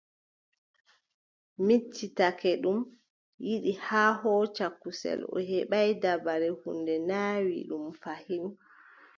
[1.65, 2.79] Miccitake ɗum
[3.47, 8.45] yiɗi haa hooca kusel O heɓaay dabare, huunde naawi ɗum fayin.